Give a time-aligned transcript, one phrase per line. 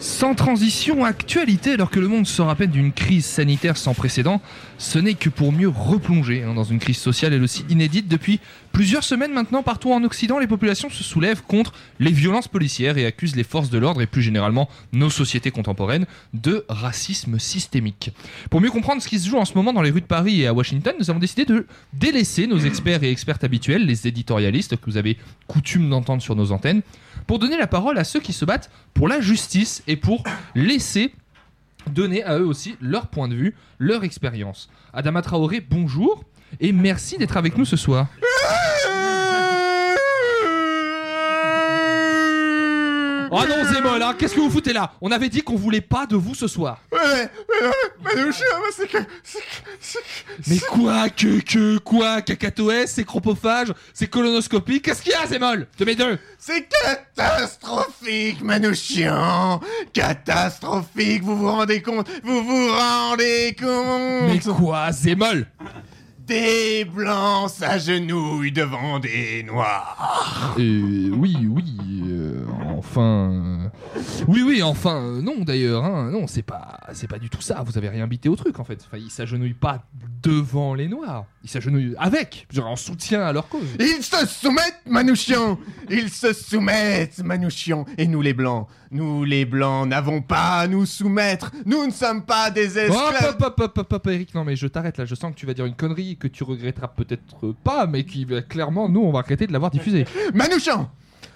[0.00, 4.40] Sans transition, actualité, alors que le monde sort à peine d'une crise sanitaire sans précédent,
[4.78, 8.08] ce n'est que pour mieux replonger hein, dans une crise sociale elle aussi inédite.
[8.08, 8.40] Depuis
[8.72, 13.06] plusieurs semaines maintenant, partout en Occident, les populations se soulèvent contre les violences policières et
[13.06, 18.12] accusent les forces de l'ordre et plus généralement nos sociétés contemporaines de racisme systémique.
[18.50, 20.40] Pour mieux comprendre ce qui se joue en ce moment dans les rues de Paris
[20.40, 24.76] et à Washington, nous avons décidé de délaisser nos experts et expertes habituels, les éditorialistes
[24.76, 26.82] que vous avez coutume d'entendre sur nos antennes,
[27.26, 31.12] pour donner la parole à ceux qui se battent pour la justice et pour laisser
[31.90, 34.68] donner à eux aussi leur point de vue, leur expérience.
[34.92, 36.24] Adama Traoré, bonjour
[36.58, 38.08] et merci d'être avec nous ce soir.
[43.32, 44.92] Oh non, Zémol, hein, qu'est-ce que vous foutez là?
[45.00, 46.80] On avait dit qu'on voulait pas de vous ce soir.
[46.90, 47.30] Ouais,
[48.02, 48.98] Manouchian, mais c'est que.
[50.48, 52.22] Mais quoi que, que, quoi?
[52.22, 56.18] Cacatoès, c'est chropophage, c'est colonoscopie, qu'est-ce qu'il y a, Zémol De mes deux.
[56.38, 56.66] C'est
[57.14, 59.60] catastrophique, Manouchian
[59.92, 64.28] Catastrophique, vous vous rendez compte Vous vous rendez compte.
[64.28, 65.46] Mais quoi, Zémol
[66.18, 70.54] Des blancs s'agenouillent devant des noirs.
[70.58, 71.76] Euh, oui, oui,
[73.00, 73.70] enfin...
[73.96, 77.40] euh, Oui, oui, enfin, euh, non d'ailleurs, hein, non, c'est pas, c'est pas du tout
[77.40, 78.78] ça, vous avez rien bité au truc en fait.
[78.86, 79.84] Enfin, ils s'agenouillent pas
[80.22, 83.66] devant les Noirs, ils s'agenouillent avec, genre en soutien à leur cause.
[83.78, 89.88] Ils se soumettent, Manouchian Ils se soumettent, Manouchian Et nous les blancs, nous les blancs
[89.88, 93.78] n'avons pas à nous soumettre Nous ne sommes pas des Hop, esclaves hop, hop, hop,
[93.78, 95.74] hop, hop, Eric, non mais je t'arrête là, je sens que tu vas dire une
[95.76, 99.70] connerie que tu regretteras peut-être pas, mais qui, clairement, nous, on va arrêter de l'avoir
[99.70, 100.04] diffusée.
[100.34, 100.90] Manouchian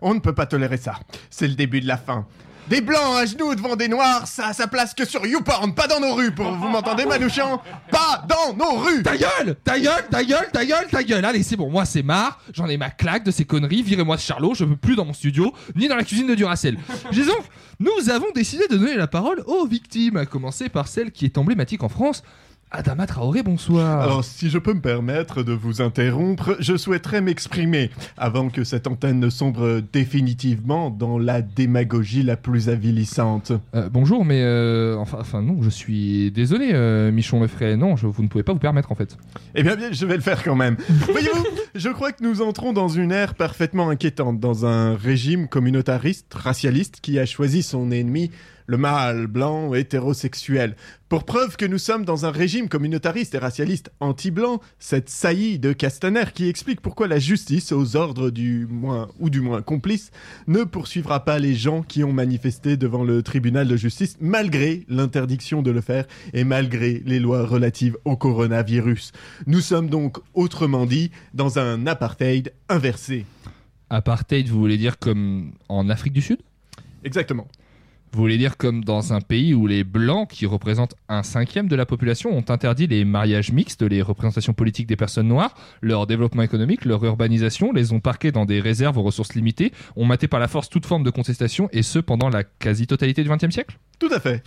[0.00, 0.98] On ne peut pas tolérer ça.
[1.30, 2.26] C'est le début de la fin.
[2.68, 5.86] Des blancs à genoux devant des noirs, ça a sa place que sur YouPorn, pas
[5.86, 7.62] dans nos rues, pour vous m'entendez, Manouchian?
[7.92, 9.04] Pas dans nos rues!
[9.04, 9.54] Ta gueule!
[9.62, 10.04] Ta gueule!
[10.10, 10.48] Ta gueule!
[10.52, 10.86] Ta gueule!
[10.90, 11.24] Ta gueule!
[11.24, 14.26] Allez, c'est bon, moi c'est marre, j'en ai ma claque de ces conneries, virez-moi ce
[14.26, 16.76] Charlot, je veux plus dans mon studio, ni dans la cuisine de Duracell.
[17.12, 17.38] Disons,
[17.78, 21.38] nous avons décidé de donner la parole aux victimes, à commencer par celle qui est
[21.38, 22.24] emblématique en France,
[22.76, 24.02] Adama Traoré, bonsoir.
[24.02, 28.86] Alors, si je peux me permettre de vous interrompre, je souhaiterais m'exprimer avant que cette
[28.86, 33.52] antenne ne sombre définitivement dans la démagogie la plus avilissante.
[33.74, 38.06] Euh, bonjour, mais euh, enfin, enfin non, je suis désolé, euh, Michon Lefray, non, je,
[38.06, 39.16] vous ne pouvez pas vous permettre en fait.
[39.54, 40.76] Eh bien, bien, je vais le faire quand même.
[41.10, 46.34] Voyez-vous, je crois que nous entrons dans une ère parfaitement inquiétante, dans un régime communautariste,
[46.34, 48.30] racialiste, qui a choisi son ennemi,
[48.66, 50.76] le mâle blanc hétérosexuel.
[51.08, 55.72] Pour preuve que nous sommes dans un régime communautariste et racialiste anti-blanc, cette saillie de
[55.72, 60.10] Castaner qui explique pourquoi la justice, aux ordres du moins ou du moins complice,
[60.48, 65.62] ne poursuivra pas les gens qui ont manifesté devant le tribunal de justice malgré l'interdiction
[65.62, 69.12] de le faire et malgré les lois relatives au coronavirus.
[69.46, 73.26] Nous sommes donc, autrement dit, dans un apartheid inversé.
[73.90, 76.38] Apartheid, vous voulez dire comme en Afrique du Sud?
[77.04, 77.46] Exactement.
[78.12, 81.76] Vous voulez dire comme dans un pays où les blancs, qui représentent un cinquième de
[81.76, 86.42] la population, ont interdit les mariages mixtes, les représentations politiques des personnes noires, leur développement
[86.42, 90.40] économique, leur urbanisation, les ont parqués dans des réserves aux ressources limitées, ont maté par
[90.40, 93.78] la force toute forme de contestation, et ce pendant la quasi-totalité du XXe siècle?
[93.98, 94.42] Tout à fait.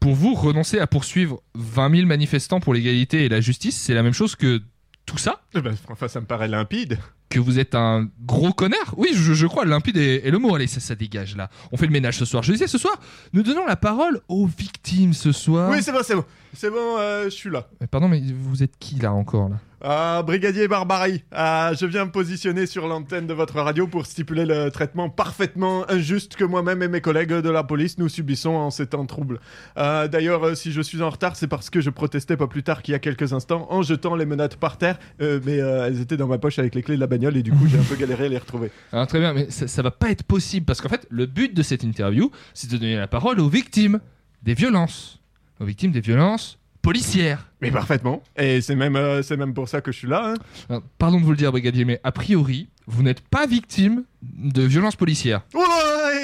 [0.00, 4.02] Pour vous, renoncer à poursuivre 20 000 manifestants pour l'égalité et la justice, c'est la
[4.02, 4.62] même chose que
[5.06, 5.40] tout ça?
[5.54, 6.98] Eh ben, enfin, ça me paraît limpide.
[7.28, 10.54] Que vous êtes un gros connard Oui, je, je crois, limpide est, est le mot.
[10.54, 11.50] Allez, ça, ça dégage là.
[11.72, 12.42] On fait le ménage ce soir.
[12.42, 12.98] Je disais, ce soir,
[13.32, 15.70] nous donnons la parole aux victimes ce soir.
[15.70, 16.24] Oui, c'est bon, c'est bon.
[16.54, 17.68] C'est bon, euh, je suis là.
[17.80, 19.56] Mais pardon, mais vous êtes qui là encore là?
[19.80, 24.44] Ah, Brigadier Barbarie, ah, je viens me positionner sur l'antenne de votre radio pour stipuler
[24.44, 28.70] le traitement parfaitement injuste que moi-même et mes collègues de la police nous subissons en
[28.72, 29.38] ces temps troubles.
[29.76, 32.64] Ah, D'ailleurs, euh, si je suis en retard, c'est parce que je protestais pas plus
[32.64, 35.86] tard qu'il y a quelques instants en jetant les menottes par terre, euh, mais euh,
[35.86, 37.78] elles étaient dans ma poche avec les clés de la bagnole et du coup j'ai
[37.78, 38.70] un peu galéré à les retrouver.
[38.92, 41.54] Alors très bien, mais ça, ça va pas être possible parce qu'en fait, le but
[41.54, 44.00] de cette interview, c'est de donner la parole aux victimes
[44.42, 45.20] des violences.
[45.60, 47.50] Aux victimes des violences policières.
[47.60, 48.22] Mais parfaitement.
[48.36, 50.32] Et c'est même, euh, c'est même pour ça que je suis là.
[50.32, 50.34] hein.
[50.70, 54.62] Alors, pardon de vous le dire, brigadier, mais a priori, vous n'êtes pas victime de
[54.62, 55.42] violences policières.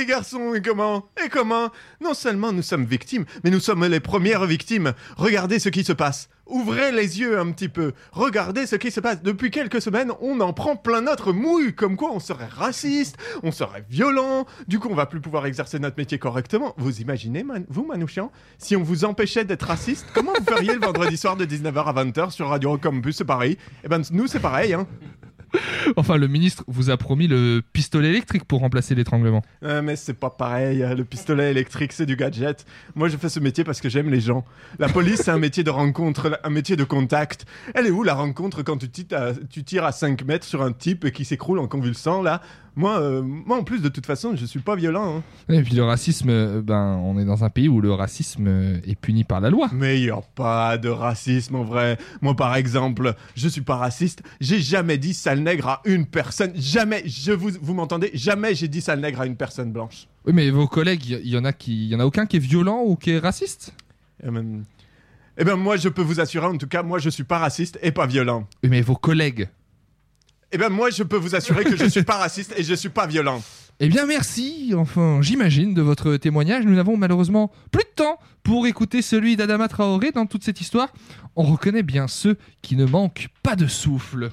[0.04, 1.70] Et garçon, et comment Et comment?
[2.00, 4.92] Non seulement nous sommes victimes, mais nous sommes les premières victimes.
[5.16, 6.28] Regardez ce qui se passe.
[6.46, 7.92] Ouvrez les yeux un petit peu.
[8.12, 9.22] Regardez ce qui se passe.
[9.22, 11.74] Depuis quelques semaines, on en prend plein notre mouille.
[11.74, 14.44] Comme quoi, on serait raciste, on serait violent.
[14.68, 16.74] Du coup, on va plus pouvoir exercer notre métier correctement.
[16.76, 21.16] Vous imaginez, vous, Manouchian, si on vous empêchait d'être raciste, comment vous feriez le vendredi
[21.16, 23.56] soir de 19h à 20h sur Radio Campus pareil.
[23.82, 24.86] Eh ben, nous, c'est pareil, hein.
[25.96, 29.42] Enfin, le ministre vous a promis le pistolet électrique pour remplacer l'étranglement.
[29.62, 32.64] Euh, mais c'est pas pareil, euh, le pistolet électrique c'est du gadget.
[32.94, 34.44] Moi je fais ce métier parce que j'aime les gens.
[34.78, 37.44] La police c'est un métier de rencontre, un métier de contact.
[37.74, 40.62] Elle est où la rencontre quand tu, tires à- tu tires à 5 mètres sur
[40.62, 42.40] un type qui s'écroule en convulsant là?
[42.76, 45.18] Moi, euh, moi, en plus, de toute façon, je suis pas violent.
[45.18, 45.54] hein.
[45.54, 48.80] Et puis le racisme, euh, ben, on est dans un pays où le racisme euh,
[48.84, 49.68] est puni par la loi.
[49.72, 51.98] Mais il y a pas de racisme en vrai.
[52.20, 54.22] Moi, par exemple, je suis pas raciste.
[54.40, 56.52] J'ai jamais dit sale nègre à une personne.
[56.56, 57.02] Jamais.
[57.06, 58.10] Je vous, vous m'entendez?
[58.14, 60.08] Jamais j'ai dit sale nègre à une personne blanche.
[60.26, 62.40] Oui, mais vos collègues, il y, en a qui, y en a aucun qui est
[62.40, 63.74] violent ou qui est raciste?
[64.26, 64.64] Eh ben,
[65.36, 67.78] eh ben, moi, je peux vous assurer, en tout cas, moi, je suis pas raciste
[67.82, 68.46] et pas violent.
[68.62, 69.48] Oui, mais vos collègues.
[70.54, 72.88] Eh ben, moi, je peux vous assurer que je suis pas raciste et je suis
[72.88, 73.42] pas violent.
[73.80, 76.64] Eh bien, merci, enfin, j'imagine, de votre témoignage.
[76.64, 80.92] Nous n'avons malheureusement plus de temps pour écouter celui d'Adama Traoré dans toute cette histoire.
[81.34, 84.30] On reconnaît bien ceux qui ne manquent pas de souffle.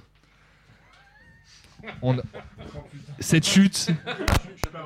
[2.03, 2.15] On-
[3.19, 3.87] Cette chute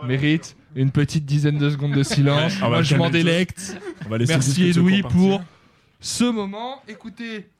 [0.05, 2.53] mérite une petite dizaine de secondes de silence.
[2.63, 3.77] On Moi, je m'en délecte.
[4.09, 5.41] Merci Edoui pour
[5.99, 6.81] ce moment.
[6.87, 7.49] Écoutez,